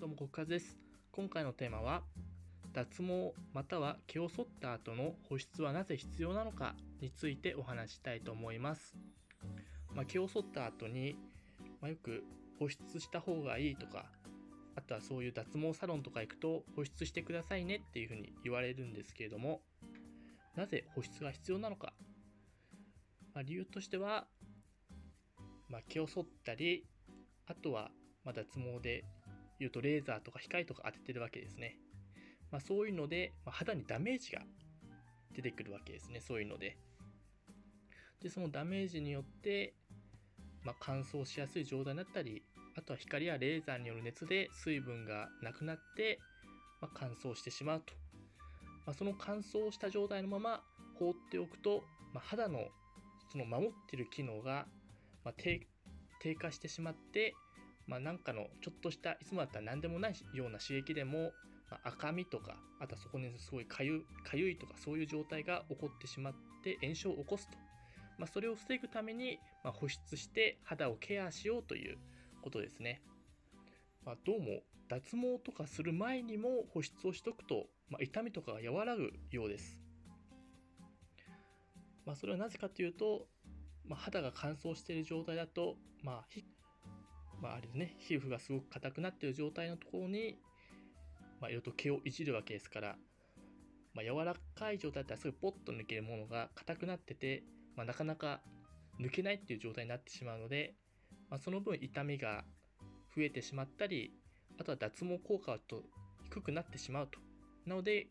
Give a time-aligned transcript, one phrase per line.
[0.00, 0.78] どうも国和です。
[1.10, 2.02] 今回のテーマは
[2.72, 8.94] 脱毛または毛を剃った後の保湿はなぜ必要なのかについてお話したいと思います、
[9.92, 11.16] まあ、毛を剃った後に、
[11.80, 12.22] まあ、よく
[12.60, 14.04] 保湿した方がいいとか
[14.76, 19.62] あとはそういう脱毛サロンとか行くと保湿してくださいねっていうふうに言われるんですけれども
[20.54, 21.92] なぜ保湿が必要なのか、
[23.34, 24.28] まあ、理由としては、
[25.68, 26.86] まあ、毛を剃ったり
[27.48, 27.90] あとは
[28.24, 29.04] ま脱毛で
[29.58, 31.76] 言うとレーザーとか光とか当ててるわけですね。
[32.50, 34.42] まあ、そういうので、まあ、肌にダメージが
[35.34, 36.20] 出てくるわけですね。
[36.20, 36.76] そういうので。
[38.22, 39.74] で、そのダメージによって、
[40.64, 42.42] まあ、乾燥しやすい状態になったり、
[42.76, 46.18] あとは光やレーザーによる熱で水分がなくなって、
[46.80, 47.94] まあ、乾燥してしまうと。
[48.86, 50.62] まあ、その乾燥した状態のまま
[50.98, 51.84] 放っておくと、
[52.14, 52.68] まあ、肌の
[53.30, 54.66] その守ってる機能が、
[55.24, 55.66] ま低
[56.34, 57.34] 下してしまって、
[57.88, 61.32] まあ、なんかのちょっとしたいつもだったら何でもないような刺激でも、
[61.70, 67.56] まあ、赤みとかあとはそこにすごいかゆかゆいとかそういう状態が起こってしまって炎症を起こすと、
[68.18, 71.96] まあ、それを防ぐために、ま保湿して肌をケアしようという
[72.42, 73.00] ことですね、
[74.04, 79.80] まどうも脱毛とかする前にも保湿をしとくと、ま痛みとかが和らぐようです、
[82.04, 83.26] まそれはなぜかというと、
[83.86, 86.24] ま肌が乾燥している状態だと、まあ、
[87.40, 90.38] まあ、あれね、皮膚がすごく硬くなっている状態のところに、
[91.40, 92.96] まあ、いろいろと毛をいじるわけですから、
[93.94, 97.44] まあ、柔らかい状態だったらすぐポッと抜けるものが硬くなってて、
[97.76, 98.40] まあ、なかなか
[99.00, 100.74] 抜けないっていう状態になってしまうので、
[101.30, 102.44] まあ、その分痛みが
[103.16, 104.12] 増えてしまったり、
[104.60, 105.84] あとは脱毛効果はと
[106.24, 107.20] 低くなってしまうと。
[107.66, 108.08] なので、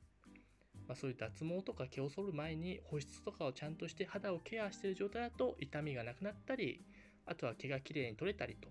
[0.87, 6.85] まあ、そういう脱毛とか毛を剃る前に保湿とかをちゃんとして肌をケアしている状態だと痛みがなくなったり、
[7.25, 8.69] あとは毛がきれいに取れたりと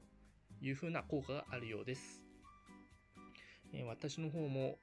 [0.60, 2.22] いうふうな効果があるようです。
[3.72, 4.78] え、私の方も、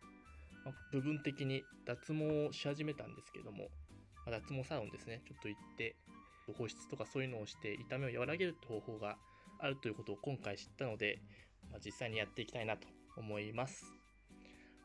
[0.65, 3.69] ま、部分的に脱毛をし始めたんですけども、
[4.25, 5.95] ま、脱毛サロンですね、ちょっと行って、
[6.57, 9.17] 保湿とかそういうのをして痛みを和らげるって方法が
[9.59, 11.19] あるということを今回知ったので、
[11.71, 13.85] まあ、実際にやっていきたいなと思います。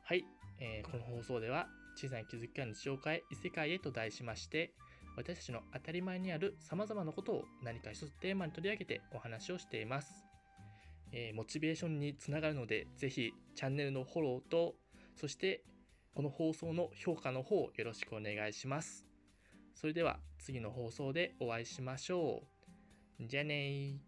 [0.04, 0.24] はい、
[0.60, 1.66] えー、この放送では
[1.96, 4.72] 小さな気づきから日常を変え異世界へと題しまして
[5.16, 10.27] 私たちの当たり前にある様々なことを何か一つテーマに取り上げてお話をしています。
[11.12, 14.74] えー、モチベーションにつながるので、ぜひチャンネルのフォローと、
[15.14, 15.64] そして
[16.14, 19.06] この放送の評価の方よろしくお願いします。
[19.74, 22.42] それでは次の放送でお会いしましょ
[23.20, 23.26] う。
[23.26, 24.07] じゃあねー。